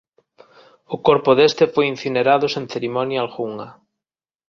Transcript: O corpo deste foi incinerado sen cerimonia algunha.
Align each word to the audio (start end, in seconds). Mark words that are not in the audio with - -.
O 0.95 0.97
corpo 1.07 1.31
deste 1.39 1.63
foi 1.73 1.85
incinerado 1.93 2.45
sen 2.53 2.65
cerimonia 2.73 3.17
algunha. 3.21 3.67